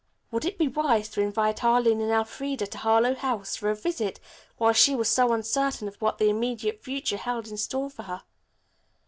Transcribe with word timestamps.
Would 0.31 0.45
it 0.45 0.57
be 0.57 0.67
wise 0.67 1.09
to 1.09 1.21
invite 1.21 1.63
Arline 1.63 2.01
and 2.01 2.09
Elfreda 2.11 2.65
to 2.65 2.77
Harlowe 2.79 3.13
House 3.13 3.55
for 3.55 3.69
a 3.69 3.75
visit 3.75 4.19
while 4.57 4.73
she 4.73 4.95
was 4.95 5.07
so 5.09 5.31
uncertain 5.31 5.87
of 5.87 6.01
what 6.01 6.17
the 6.17 6.27
immediate 6.27 6.81
future 6.81 7.17
held 7.17 7.47
in 7.47 7.55
store 7.57 7.91
for 7.91 8.01
her? 8.01 8.23